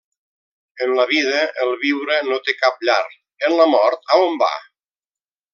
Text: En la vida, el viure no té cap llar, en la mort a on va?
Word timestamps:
En 0.85 0.93
la 0.99 1.05
vida, 1.11 1.43
el 1.65 1.75
viure 1.83 2.17
no 2.31 2.39
té 2.47 2.57
cap 2.63 2.83
llar, 2.89 2.99
en 3.49 3.55
la 3.63 3.71
mort 3.77 4.13
a 4.17 4.23
on 4.27 4.43
va? 4.45 4.53